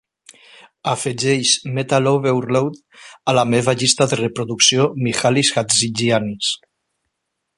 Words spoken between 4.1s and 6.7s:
de reproducció Mihalis Hatzigiannis.